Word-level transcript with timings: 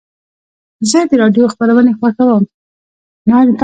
زه 0.89 0.99
د 1.09 1.11
راډیو 1.21 1.51
خپرونې 1.53 1.93
خوښوم. 1.99 2.43